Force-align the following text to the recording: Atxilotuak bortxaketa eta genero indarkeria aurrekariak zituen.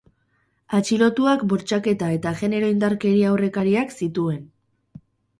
Atxilotuak 0.75 1.41
bortxaketa 1.51 2.07
eta 2.15 2.31
genero 2.39 2.69
indarkeria 2.75 3.27
aurrekariak 3.33 3.93
zituen. 4.05 4.41